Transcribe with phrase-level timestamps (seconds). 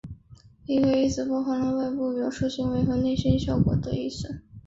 [0.65, 4.41] 一个意思表示包含了外部的表示行为和内心的效果意思。